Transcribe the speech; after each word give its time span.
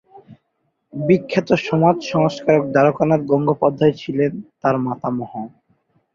বিখ্যাত 0.93 1.49
সমাজ 1.67 1.95
সংস্কারক 2.11 2.63
দ্বারকানাথ 2.73 3.21
গঙ্গোপাধ্যায় 3.31 3.95
ছিলেন 4.01 4.31
তার 4.61 4.75
মাতামহ। 4.85 5.31